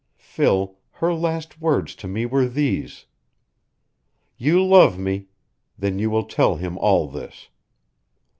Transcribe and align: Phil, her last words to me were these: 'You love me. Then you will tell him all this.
Phil, 0.17 0.79
her 0.93 1.13
last 1.13 1.61
words 1.61 1.93
to 1.93 2.07
me 2.07 2.25
were 2.25 2.47
these: 2.47 3.05
'You 4.35 4.65
love 4.65 4.97
me. 4.97 5.27
Then 5.77 5.99
you 5.99 6.09
will 6.09 6.25
tell 6.25 6.55
him 6.55 6.75
all 6.79 7.07
this. 7.07 7.49